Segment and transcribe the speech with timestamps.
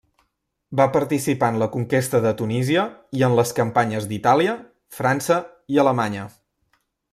[0.79, 2.87] Va participar en la conquesta de Tunísia
[3.19, 4.57] i en les campanyes d'Itàlia,
[4.99, 5.41] França
[5.75, 6.27] i Alemanya.